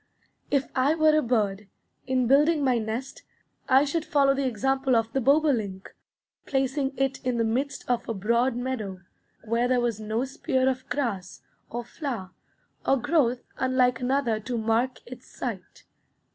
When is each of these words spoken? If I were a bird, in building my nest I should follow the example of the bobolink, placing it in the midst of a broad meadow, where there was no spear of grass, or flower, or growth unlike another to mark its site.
If 0.49 0.67
I 0.75 0.95
were 0.95 1.15
a 1.15 1.21
bird, 1.21 1.67
in 2.07 2.25
building 2.25 2.63
my 2.63 2.79
nest 2.79 3.21
I 3.69 3.85
should 3.85 4.03
follow 4.03 4.33
the 4.33 4.47
example 4.47 4.95
of 4.95 5.13
the 5.13 5.21
bobolink, 5.21 5.93
placing 6.47 6.97
it 6.97 7.23
in 7.23 7.37
the 7.37 7.43
midst 7.43 7.87
of 7.87 8.09
a 8.09 8.13
broad 8.15 8.55
meadow, 8.55 9.01
where 9.45 9.67
there 9.67 9.79
was 9.79 9.99
no 9.99 10.25
spear 10.25 10.67
of 10.67 10.89
grass, 10.89 11.43
or 11.69 11.83
flower, 11.83 12.31
or 12.83 12.97
growth 12.97 13.43
unlike 13.59 13.99
another 13.99 14.39
to 14.39 14.57
mark 14.57 15.01
its 15.05 15.27
site. 15.27 15.83